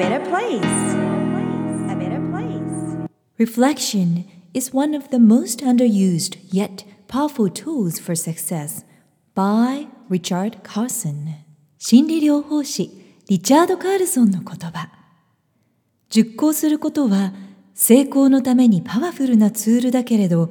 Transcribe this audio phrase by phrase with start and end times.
[0.00, 0.64] better place.
[1.92, 3.08] A better place.
[3.36, 8.82] Reflection is one of the most underused yet powerful tools for success
[9.34, 11.34] by Richard Carson
[11.76, 12.90] 心理療法士
[13.28, 14.88] リチャード・カールソンの言葉
[16.08, 17.34] 熟考することは
[17.74, 20.50] 成功のためにパワフルなツールだけれど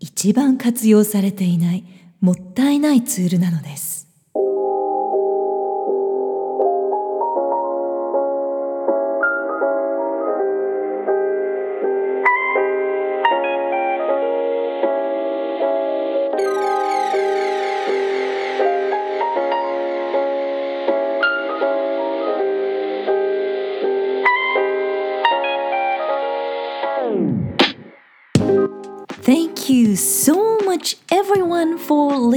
[0.00, 1.84] 一番活用されていない
[2.22, 3.95] もったいないツールなのです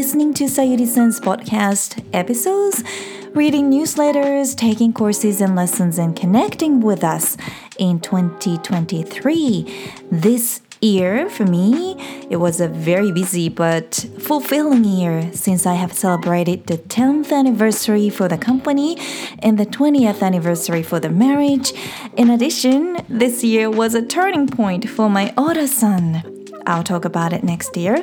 [0.10, 2.84] listening to Sayuri Sen's podcast episodes,
[3.36, 7.38] reading newsletters, taking courses and lessons, and connecting with us
[7.78, 9.92] in 2023.
[10.12, 11.96] This year for me,
[12.28, 18.10] it was a very busy but fulfilling year since I have celebrated the 10th anniversary
[18.10, 18.98] for the company
[19.44, 21.72] and the 20th anniversary for the marriage.
[22.18, 26.39] In addition, this year was a turning point for my older son.
[26.67, 28.03] I'll talk about it next year.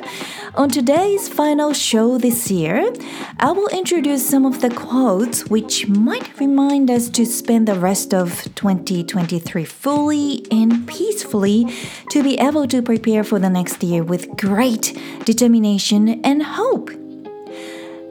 [0.54, 2.92] On today's final show this year,
[3.40, 8.14] I will introduce some of the quotes which might remind us to spend the rest
[8.14, 11.66] of 2023 fully and peacefully
[12.10, 16.90] to be able to prepare for the next year with great determination and hope.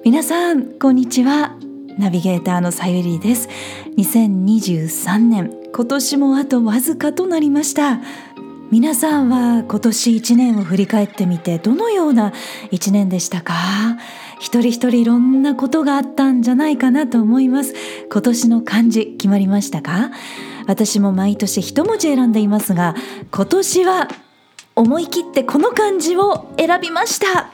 [0.03, 1.55] 皆さん、こんにちは。
[1.99, 3.47] ナビゲーターのさゆりです。
[3.97, 7.99] 2023年、今年もあとわずかとなりました。
[8.72, 12.32] 皆さんは今年1年を振り返ってみてどのような
[12.72, 13.54] 1年でしたか？
[14.40, 17.74] 一人一人いろんなことがあったんじゃないかなと思います。
[18.10, 20.10] 今年の漢字決まりましたか？
[20.66, 22.96] 私も毎年一文字選んでいますが
[23.30, 24.08] 今年は
[24.74, 27.50] 思い切ってこの漢字を選びました。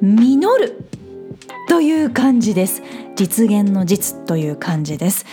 [0.00, 0.88] 実る
[1.68, 2.82] という漢字です。
[3.16, 5.24] 実現の実という漢字です、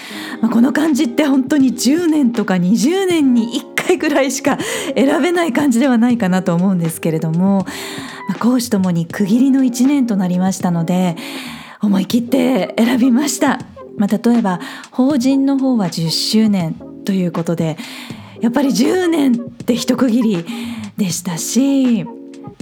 [0.41, 4.57] まあ、この漢字って本当に10年とか20年に1回ぐらいしか
[4.95, 7.65] 選べない漢字ではないかなと思うんですけれども、
[8.29, 11.15] まあ、講師ともに区切りの1年となりましたので
[11.81, 13.59] 思い切って選びました、
[13.97, 14.59] まあ、例えば
[14.91, 16.75] 法人の方は10周年
[17.05, 17.77] ということで
[18.41, 20.45] やっぱり10年って一区切り
[20.97, 22.05] でしたし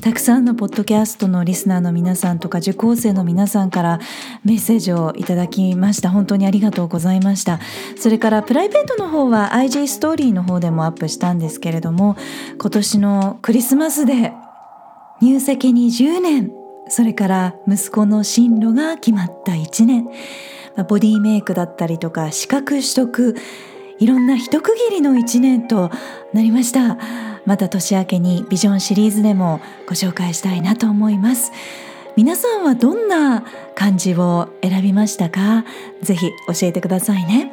[0.01, 3.99] たくさんのポッドキャストのリスナーの皆さんとか受講生の皆さんから
[4.45, 6.09] メッセージをいただきました。
[6.09, 7.59] 本当にありがとうございました。
[7.97, 12.15] それからプライベートの方は IG ストーリーの方でもアップしたんですけれども
[12.59, 14.31] 今年のクリスマスで
[15.21, 16.51] 入籍20年。
[16.87, 20.07] それから息子の進路が決まった1年。
[20.87, 23.35] ボディメイクだったりとか資格取得。
[23.99, 25.91] いろんな一区切りの1年と
[26.33, 26.97] なりました。
[27.45, 31.51] また年明けにビジョンシリーズでもご紹介したいなと思います。
[32.15, 33.43] 皆さんはどんな
[33.75, 35.63] 漢字を選びましたか？
[36.01, 37.51] ぜひ教えてくださいね。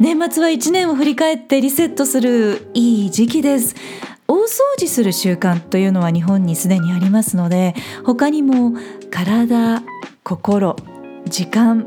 [0.00, 3.74] 年末は1年を振り返ってリセットするいい時期です。
[4.26, 4.46] 大掃
[4.78, 7.74] 除する習慣というのは日本にすでにありますので
[8.04, 8.72] 他にも
[9.10, 9.82] 体
[10.22, 10.76] 心
[11.26, 11.86] 時間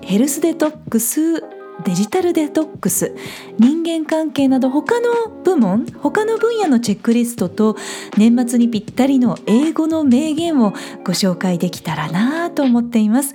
[0.00, 1.42] ヘルスデトックス
[1.84, 3.14] デジタルデトックス。
[3.58, 7.76] 人間関係など他の部門他の分野のチェックリストと
[8.16, 10.72] 年末にぴったりの英語の名言を
[11.04, 13.34] ご紹介できたらなと思っています。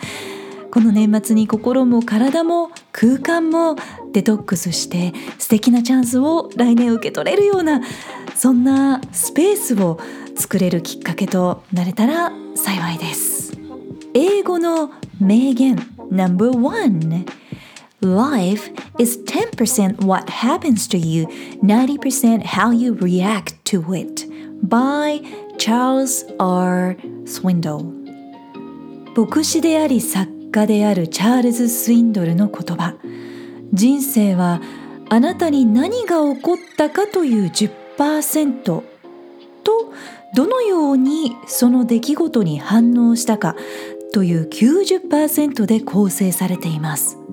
[0.71, 3.77] この年末に心も体も空間も
[4.11, 7.81] デトックスして素敵なチャンスを来年受け取れるような
[8.35, 9.99] そんなスペースを
[10.35, 13.57] 作れるきっかけとなれたら幸いです。
[14.13, 15.75] 英語の名言
[16.11, 17.44] No.1
[18.05, 21.25] Life is 10% what happens to you,
[21.63, 24.27] 90% how you react to it.
[24.61, 25.21] By
[25.57, 26.95] Charles R.
[27.25, 27.83] Swindoll
[29.15, 32.95] 牧師であり作家であるチャールズ・スウィンドルの言葉
[33.73, 34.61] 人生は
[35.09, 38.83] あなたに何が起こったかという10%と
[40.35, 43.55] どのようにその出来事に反応したか
[44.13, 47.24] という90%で構成されています。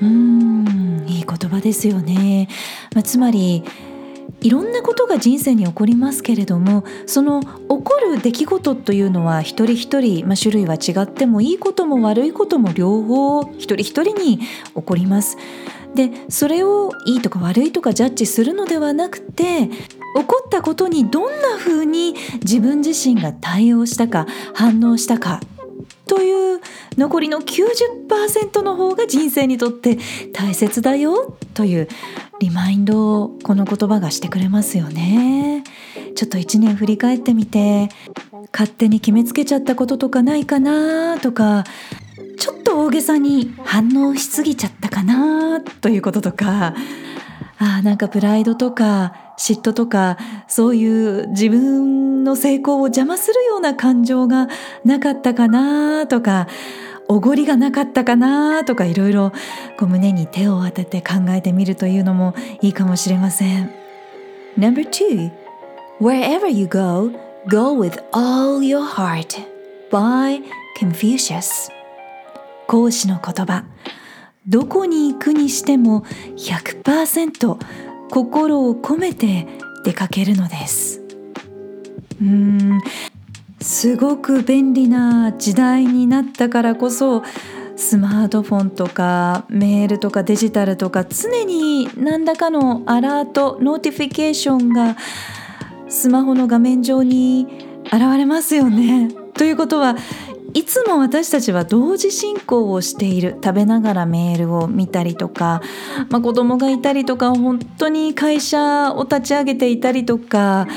[0.00, 2.48] うんいい言葉ですよね、
[2.94, 3.64] まあ、つまり
[4.40, 14.46] いろんなことが人生に起こりますけれどもその起こる出来事というのは一人一人、まあ、種類は違ってもいいことも悪いことも両方一人一人に起
[14.84, 15.36] こります。
[15.94, 25.40] でそれをいいとか悪いとかジャッジするのではなくて起こったことにどんなふうに自分自身が対応したか反応したか
[26.06, 26.60] という
[26.98, 29.98] 残りの90%の方が人生にとって
[30.32, 31.88] 大切だよという
[32.40, 35.64] リマインドをこの言葉がしてくれますよね。
[36.14, 37.88] ちょっと一年振り返ってみて
[38.52, 41.64] 勝手に決めつけちゃったこととかないかなとか
[42.38, 46.74] ちょっと大げさに反応しすぎちゃったかなということとか
[47.58, 50.16] あなんかプライドとか嫉妬とか
[50.48, 54.48] そういう自分の成功を邪魔するような感情が
[54.84, 56.48] なかったかなとか
[57.08, 59.32] おごりがなかったかなとかいろいろ
[59.80, 63.70] 胸に手を当てて考えてみるというのもいいかもしれません。
[64.56, 65.30] Number two,
[66.00, 67.10] wherever you go,
[67.48, 69.38] go with all your heart
[69.90, 70.42] by
[70.80, 71.70] Confucius
[72.66, 73.64] 講師の言葉
[74.46, 76.02] どこに行くにしても
[76.36, 77.58] 100%
[78.14, 79.48] 心を込めて
[79.82, 81.00] 出かけるのです
[82.20, 82.26] うー
[82.76, 82.80] ん
[83.60, 87.24] すごく便利な時代になったからこそ
[87.74, 94.96] スマートフォンとかメールとかデジタルとか常に何らかのアラート notification が
[95.88, 97.48] スマホの画面上に
[97.86, 99.08] 現れますよね。
[99.34, 99.96] ということは
[100.54, 103.36] いつも私たちは同時進行をしている。
[103.42, 105.60] 食べながらメールを見たりとか、
[106.10, 110.68] まあ、子供がいたりとか本当に会社を立ち上げていたりとか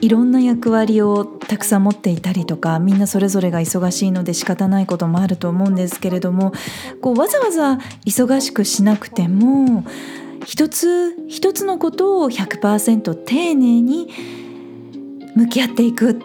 [0.00, 6.52] いろんな役割をたくさん持っていたりとかみんなそれぞれが忙しいので仕方ないこともあると思うんですけれども
[7.02, 9.84] こうわざわざ忙しくしなくても
[10.46, 14.08] 一つ一つのことを100%丁寧に
[15.36, 16.20] 向き合っていく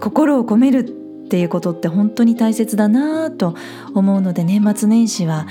[0.00, 1.03] 心を込める
[1.34, 3.56] っていうことって本当に大切だなと
[3.92, 5.48] 思うので年末年始は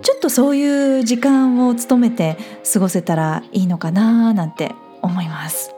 [0.00, 2.38] ちょっとそういう時間を務めて
[2.72, 5.74] 過ごせたらいいのかななんて思います。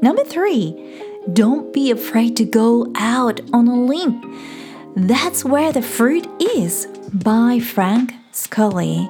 [0.00, 0.76] Number three,
[1.28, 4.20] don't be afraid to go out on a limb.
[4.94, 9.08] That's where the fruit is by Frank Scully.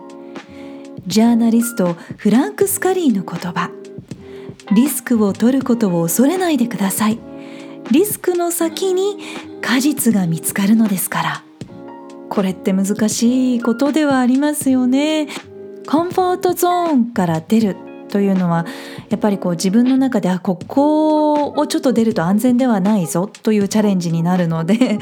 [1.07, 3.71] ジャーナリストフランク・スカリーの言葉
[4.75, 7.34] リスクを取ることを恐れないでください。
[7.91, 9.19] リスクの先に
[9.61, 11.45] 果実が見つかるのですから。
[12.31, 15.29] これって難しいことではありますよね。
[15.87, 17.77] コンフォートゾーンから出る
[18.09, 18.65] というのは
[19.11, 24.99] やっぱりこう自分の中であここをちょっと出ると安全ではないぞというチャレンジになるので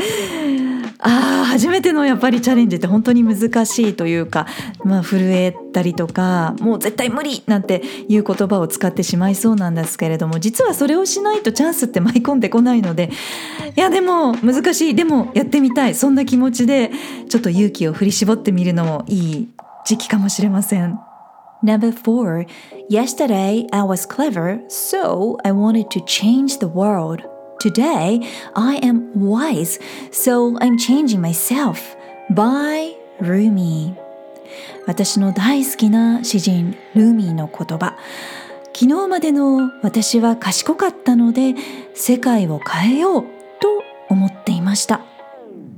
[1.05, 4.47] ああ初めてのやっぱりチャレンジって本当に難しいというか、
[4.85, 13.11] まあ、震えたりとかもう絶対無理なんていう言葉を使ってしまいそうなんですけれども実はそれをしないとチャンスって舞い込んでこないので
[13.77, 16.93] いやでも難しいでもやってみたいそんな気持ちで
[17.29, 19.49] ちょっと勇気を振り絞ってみるのもいい
[19.85, 20.99] 時期かもしれません。
[21.65, 22.45] Number four,
[22.89, 27.31] yesterday I was clever, so I wanted to change the world.
[27.62, 29.79] Today, I am wise,
[30.11, 31.79] so I'm changing myself.
[32.35, 33.94] by Rumi.
[34.88, 37.97] 私の大好きな詩人ルーミーの言葉。
[38.75, 41.55] 昨日までの私は賢かったので
[41.94, 43.23] 世界を変えよう
[43.61, 45.03] と思っていました。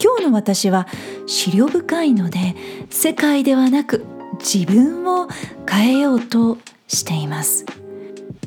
[0.03, 0.87] 今日の私は
[1.27, 2.55] 資料深いので
[2.89, 4.07] 世界ではなく
[4.39, 5.29] 自分を
[5.69, 6.57] 変えようと
[6.89, 7.67] しています。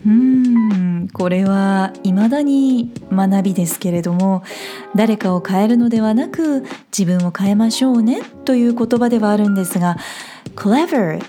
[0.06, 4.44] うーんこれは未だに学びですけれども
[4.96, 6.64] 誰かを変えるのではなく
[6.98, 9.98] 自分を変えましょうねという言葉ではあるんですが
[10.56, 11.22] clever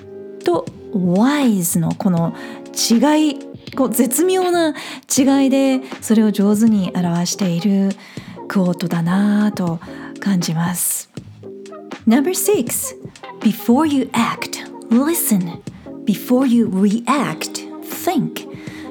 [0.45, 2.35] と wise のこの
[2.73, 3.39] 違い
[3.77, 4.75] こう絶妙な
[5.17, 7.91] 違いでそれを上手に表している
[8.49, 9.79] クォートだなぁと
[10.21, 11.11] 感じます。
[12.07, 12.97] Number six
[13.41, 15.63] Before you act, listen.
[16.05, 18.49] Before you react, think.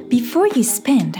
[0.07, 1.17] Before you spend,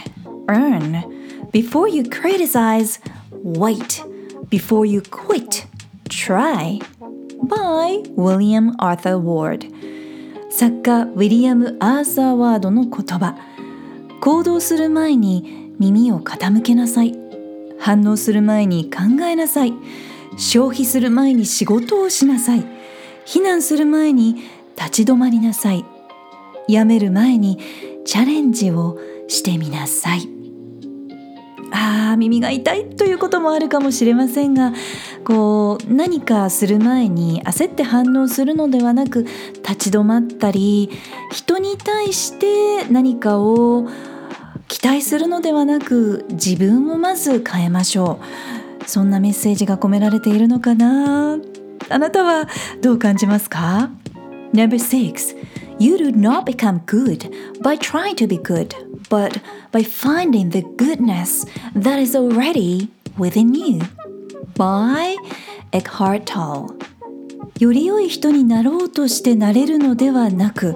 [0.48, 1.17] earn.
[1.52, 3.00] Before you criticize,
[3.32, 4.04] wait.
[4.50, 5.66] Before you quit,
[6.10, 6.80] try.
[7.44, 9.72] by William Arthur Ward.
[10.50, 13.36] 作家ウィリアム・アーサー・ワードの言葉。
[14.22, 17.16] 行動する前に耳を傾けなさい。
[17.80, 19.74] 反応する前に考えなさい。
[20.38, 22.66] 消費する前に仕事をしなさい。
[23.26, 24.36] 避難する前に
[24.76, 25.86] 立ち止まりなさい。
[26.68, 27.60] やめる前に
[28.06, 30.37] チャレンジをしてみなさい。
[31.72, 34.74] あ耳が痛いということもあるかもしれませんが
[35.24, 39.24] こう何かする前に焦って反応するのではなく
[39.68, 40.90] 立ち止まったり
[41.32, 43.88] 人に対して何かを
[44.68, 48.20] 期待するのではなく自分をまず変えましょ
[48.82, 48.86] う。
[48.86, 51.38] そんなメッセージが込められているのかな？
[51.90, 52.48] あなたは
[52.82, 53.90] どう感じますか
[54.54, 54.76] ？Number
[55.80, 57.30] You do not become good
[57.62, 58.74] by trying to be good,
[59.10, 59.40] but
[59.72, 63.82] by finding the goodness that is already within you.
[64.58, 65.16] by
[65.72, 66.76] Eckhart Tolle
[67.60, 70.76] より良い人になろうとしてなれるのではなく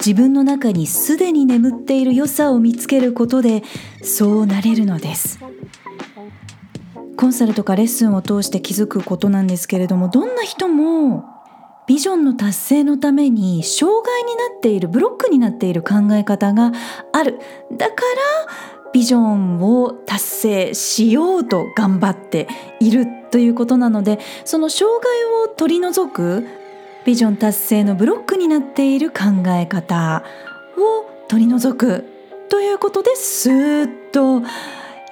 [0.00, 3.62] 自分の中にすでに眠っている良さを見つけることで
[4.02, 5.38] そうなれるのです
[7.16, 11.24] コンサルとかレッスンを通して気づくことなんですけれどもどんな人も
[11.86, 16.72] ビジョンの達成のために障害になっているブロックになっている考え方が
[17.12, 17.38] ある。
[17.72, 22.48] だからビジョンを達成しようと頑張って
[22.80, 26.46] いるということなのでその障害を取り除く
[27.04, 30.24] ビジョン達成のブロックになっている考え方
[30.78, 32.04] を取り除く
[32.48, 34.42] ということでスーッと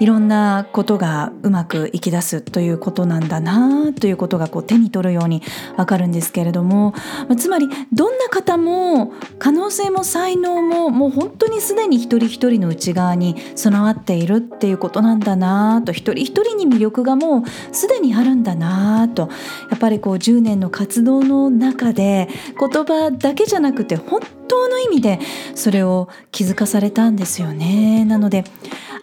[0.00, 5.42] いろんなことがうまくいき出すということなんだなということがこう手に取るように
[5.76, 6.94] わかるんですけれども、
[7.38, 19.28] つまりどんな方も可能性も才能ももう本当にすでに一人一人の内側に備わっているっていうことなんだなと一人一人に魅力がもうすでにあるんだなと
[19.70, 25.20] やっぱりこう10年の活動の中で言葉だけじゃなくて本当の意味で
[25.54, 28.04] それを気づかされたんですよね。
[28.04, 28.44] なので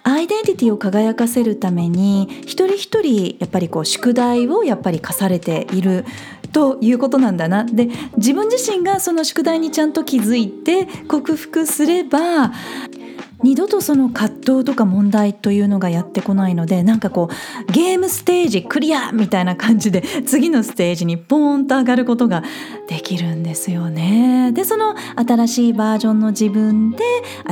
[0.03, 6.05] アイデンティティを輝かせるために一人一人やっぱりこう宿題をやっぱり課されている
[6.51, 7.63] ということなんだな。
[7.63, 12.51] で自分自身がその宿題にちゃんと気づいて克服すれば
[13.43, 22.43] 二度とその葛藤とか問題というのがやってこないのでなんかこうゲームステージクリアみたいな感じで 次のステージにポーンと上がることが
[22.87, 24.51] できるんですよね。
[24.53, 27.03] でその新しいバージョンの自分で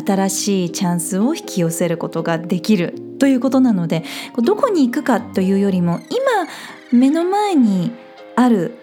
[0.06, 4.04] 新しいチャンスを引き寄せることができるということなので
[4.38, 7.92] どこに行くかというよりも今目の前に
[8.36, 8.78] ある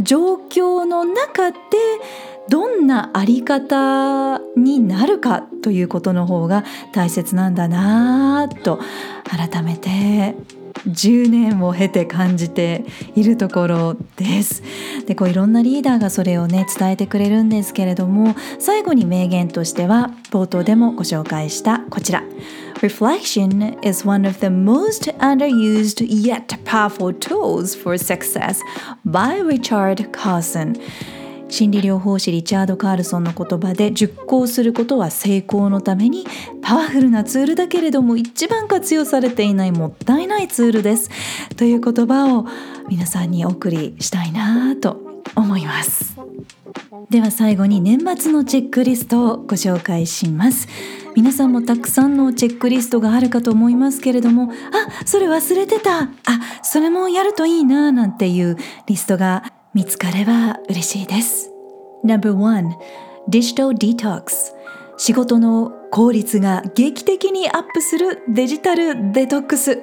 [0.00, 1.58] 状況の中で
[2.48, 8.80] どんなあり方になるかということの方が大切なんだなと
[9.24, 10.34] 改めて
[10.86, 14.62] 10年を経て感じているところです。
[15.06, 22.22] でこういろんなリーダーがそれをね伝えてくれるんですけれども最後に名言としては冒頭でもご紹介したこちら。
[22.80, 28.60] Reflection is one of the most underused yet powerful tools for success
[29.04, 30.76] by Richard Carson
[31.48, 36.26] 心理療法士リチャード・カールソンの言葉で熟考することは成功のために
[36.62, 41.10] パワフルなツールだけれども一番活用されていないもったいないツールです
[41.56, 42.46] という言葉を
[42.88, 46.16] 皆さんにお送りしたいなと思います。
[47.10, 50.68] では最後に年末のチェックリストをご紹介します。
[51.14, 56.02] 皆さんもたくさんのチェックリストがあるかと思いますけれどもあそれ忘れてた。
[56.02, 56.08] あ
[56.62, 61.50] それもやるといいななんていうリストが見つかれば嬉しいです。
[62.02, 62.72] No.1
[63.28, 64.54] Digital Detox.
[64.96, 69.82] 仕事の効率が劇的にアップするデジタルデトックス。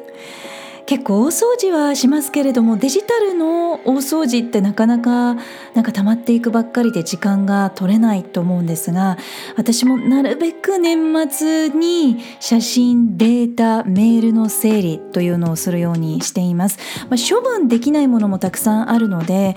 [0.85, 5.35] 結構大掃除はしますけれどもデジタルの大掃除ってなかなか
[5.73, 9.17] なんか溜まっていくばっかりで時間が取れないと思うんですが
[9.57, 16.77] 私もなるべく年末に写真データメールの整理というのをするようにしています、
[17.09, 19.55] まあ、処分できないものもたくさんあるので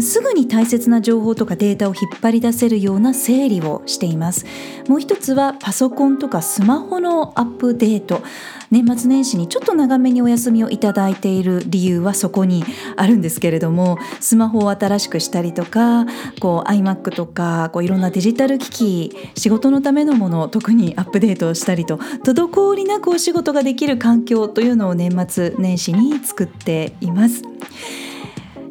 [0.00, 4.44] すぐに大切な情報とかデータを引っ張り出せるような整理をしています。
[4.88, 8.22] もう一つはパソコンとかスマホのアップデート。
[8.70, 12.64] 年末年始にちょっと長めにお休みをいただいている理由はそこに
[12.96, 16.04] あるんですけれどもスマホを新しくしたりとか
[16.40, 27.42] こう iMac とかこういろんなデジタル機器仕事のためのものを特にアップデートしたりと滞りなくお仕事ができる環境というのを年末年始に作っています。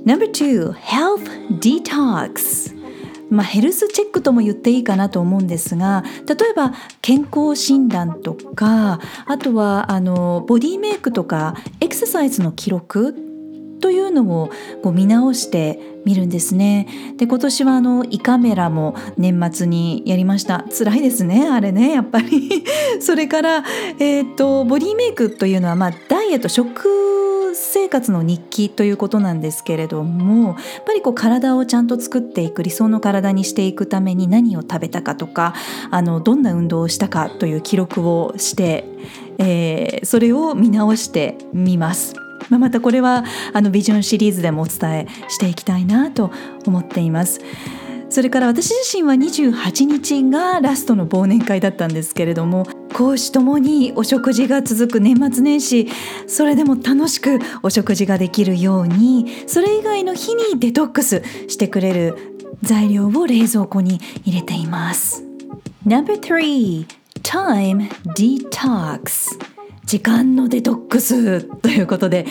[0.05, 2.74] No.2 Health Detox
[3.29, 13.15] まあ、ヘルスチェックとも言っていいかなと思うんですが例えば健康診断とかあとはあのボディメイクとかエクササイズの記録
[13.81, 14.49] というのを
[14.81, 16.87] こう見直してみるんですね。
[17.17, 20.65] で今年はあの胃カメラも年末にやりました。
[20.75, 22.63] 辛いですねあれねやっぱり
[22.99, 23.63] それから、
[23.99, 27.24] えーと、ボディメイクというのは、まあ、ダイエット食
[27.55, 35.55] 生活の日記ということなんですけれどもやっぱりこう体をちゃんと作っていく理想の体にしていくために何を食べたかとか
[35.89, 38.85] あのどんな運動をしたかという記録をして、
[39.39, 42.15] えー、それを見直してみます。
[42.49, 46.31] まあ、またこれはあのビジョンシリーズでもお伝えしていきたいなと
[46.67, 47.39] 思っています。
[48.15, 55.89] それから私自身は28日がラストの忘年会だったんですけれども講師ともにお食事が続く年末年始
[56.25, 65.25] それでも楽しくお食事ができるようにそれ以外の日にデトックスしてくれる材料を冷蔵庫に入れています。
[65.85, 66.87] No.3
[67.21, 69.37] Time Detox
[69.85, 72.25] 時間のデトックスということで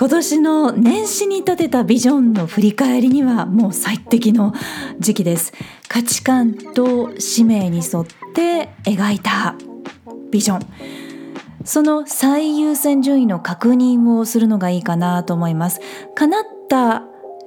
[0.00, 4.54] 今年の年始に立てたビジョンの振り返りにはもう最適の
[4.98, 5.52] 時期です。
[5.88, 9.56] 価値観と使命に沿って描いた
[10.30, 10.60] ビジョン。
[11.66, 15.82] その最優先順位の確認をするのがいいかなと思います。
[16.14, 17.02] 叶った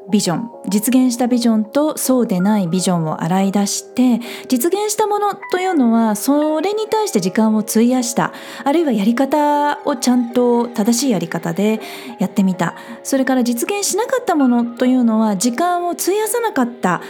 [0.09, 0.49] ビジョン。
[0.67, 8.33] 実現したビジョンとそうでないビジョンを洗い出して実現したものというのはそれに対して時間を費やした
[8.63, 11.79] あるいはやり方をちゃんと正しいやり方で
[12.19, 12.75] やってみた。
[13.03, 17.01] それから実現しなかったものというのは時間を費やさなかった。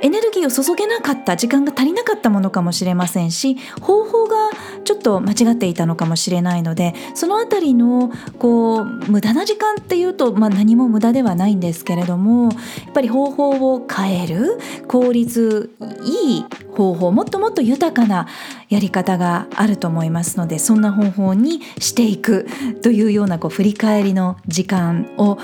[0.00, 1.36] エネルギーを注げなかった。
[1.36, 4.36] 時間が足りなかったものかもしれませんし方法が
[4.88, 12.48] ちょっと間違っていたのかもしれないのでそのあたりのこう無駄な時間っていうと、まあ、何も無駄ではないんですけれどもや
[12.88, 15.70] っぱり方法を変える効率
[16.06, 18.28] いい方法もっともっと豊かな
[18.70, 22.46] やり方があると思いますのでそんな方法にしていく
[22.80, 25.36] というようなこう振り返りの時間を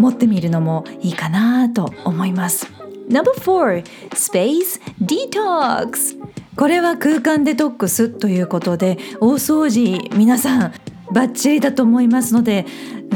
[0.00, 2.66] 持ってみるのもいいかなと思います。
[3.08, 6.18] Number 4 Space Detox
[6.58, 10.72] これは空間デトックスということで大掃除皆さん
[11.12, 12.66] バッチリだと思いますので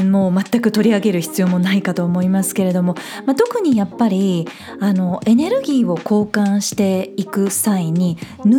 [0.09, 2.95] もう全く取り上げる必要もないかと思いますけれども、
[3.25, 4.47] まあ、特にやっぱり
[4.79, 8.49] あのエネルギーを交換していく際に布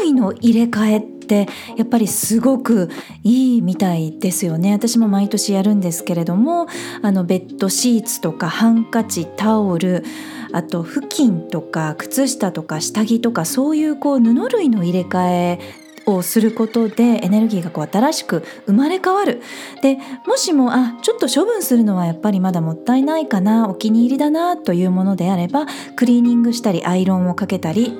[0.00, 1.48] 類の入れ替えって
[1.78, 2.90] やっぱりすごく
[3.22, 4.72] いいみたいですよね。
[4.72, 6.66] 私も毎年やるんですけれども
[7.00, 10.04] あのベッドシーツとかハンカチタオル
[10.54, 15.60] あと布巾とか靴下とか下着とかそういうこう布類の入れ替え
[16.06, 19.42] をすることでエネルギーがこう新しく生まれ変わる。
[19.82, 27.98] でもしもあちょっと処分するのはやっぱりまだもったいないかなお気に入りだなというものであればクリーニングしたりアイロンをかけたり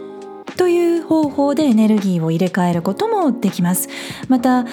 [0.56, 3.88] という方法でエネルギーを入れ替えることもできます。
[4.28, 4.64] また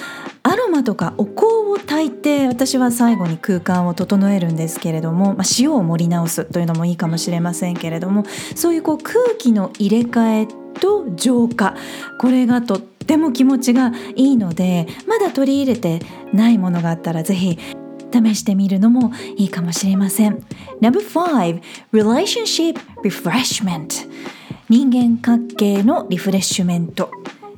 [0.52, 10.46] アロマとかお香を焚いて私は最後に空間を整えるんですけれども、まあ、塩を盛り直すというのもいいかもしれませんけれどもそういうこう空気の入れ替え
[10.78, 11.74] と浄化
[12.18, 16.00] これがとっても気持ちがいいのでまだ取り入れて
[16.34, 17.58] ないものがあったらぜひ
[18.12, 20.44] 試してみるのもいいかもしれません。
[20.82, 21.62] No.5
[21.94, 24.06] Relationship Refreshment
[24.68, 27.10] 人間関係のリフレッシュメント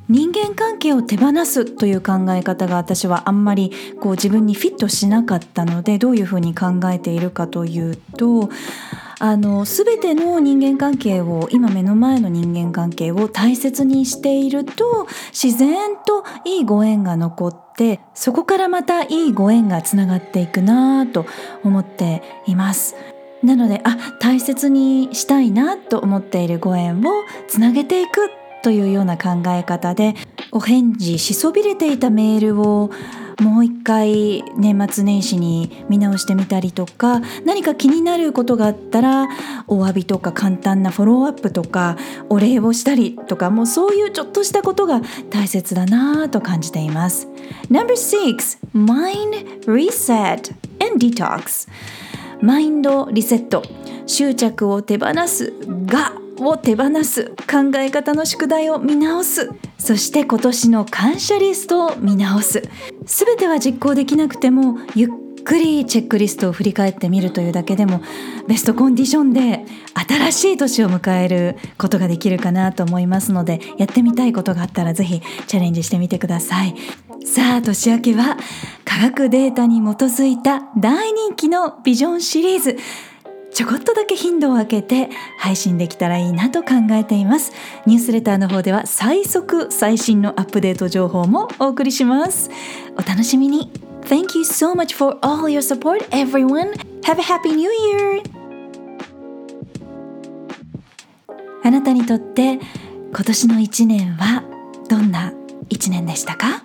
[0.09, 8.51] 人間関係を手放すという考え方が私はあんまりこう自分にフィットしなかったのでどういうふうに考えているかというと
[9.19, 21.27] あの全ての人間関係を今目の前の人間関係を大切にしていると自然といいご縁が残ってそこからまたいいご縁がつながっていくなと
[21.63, 22.97] 思っています。
[23.43, 28.31] なのであ大切にしたいなと思っているご縁をつなげていく
[28.65, 30.15] というような考え方で
[30.51, 32.91] お返事しそびれていたメールを
[33.43, 39.29] もう一回年末年始に見直してみたりとか何か気になることがあったら
[39.67, 41.99] お詫びとか簡単なフォローアップとか
[42.31, 47.29] お礼をしたりとかもうそういうちょっとしたことが大切だなぁと感じています。
[47.69, 48.37] No.6
[48.75, 51.69] Mind Reset and Detox.
[52.41, 53.63] マインドリセット
[54.07, 55.53] 執着を手放す
[55.87, 56.24] が。
[56.39, 59.51] を手放す考え方の宿題を見直す。
[59.79, 62.63] そして今年の感謝リストを見直す。
[63.05, 65.11] 全ては実行できなくてもゆっ
[65.45, 68.01] くりチェックリストを振り返ってみるというだけでも
[68.49, 69.65] ベストコンディションで
[70.09, 76.75] 新しい年を迎えることができるかなと思いますのでやってみたいことがあったらぜひチャレンジしてみてください。
[77.27, 78.37] さあ年明けは
[78.85, 82.77] 科学データに基づいた大人気のビジョンシリーズ。
[83.55, 87.53] ちょこっとだけ頻度を空けて配信できたらいいなと考えています。
[87.87, 92.51] ニュースレターの方では最速最新のアップデート情報もお送りします。
[92.97, 93.71] お楽しみに。
[94.03, 96.73] Thank you so much for all your support everyone.
[97.05, 98.23] Have a happy new year.
[101.63, 102.59] あなたにとって
[103.13, 104.43] 今年の一年は
[104.91, 105.33] どんな
[105.71, 106.65] 一年でしたか？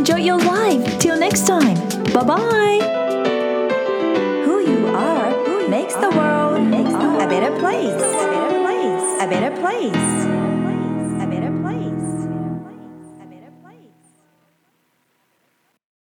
[0.00, 1.76] Enjoy your life Till next time
[2.14, 2.80] Bye bye
[4.46, 6.40] Who you are makes the world
[7.20, 7.84] a better place.
[7.92, 9.22] A better place.
[9.22, 10.29] A better place.